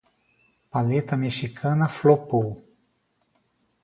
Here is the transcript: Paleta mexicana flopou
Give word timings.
Paleta 0.71 1.15
mexicana 1.15 1.87
flopou 1.87 2.47